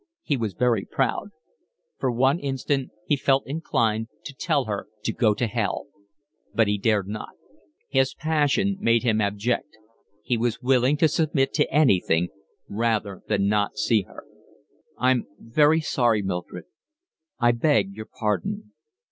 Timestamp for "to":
4.25-4.33, 5.03-5.13, 5.35-5.45, 10.97-11.07, 11.53-11.71